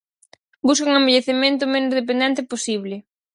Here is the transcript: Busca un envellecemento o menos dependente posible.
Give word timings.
Busca 0.67 0.89
un 0.89 0.99
envellecemento 1.01 1.61
o 1.65 1.71
menos 1.73 1.95
dependente 1.99 2.47
posible. 2.51 2.95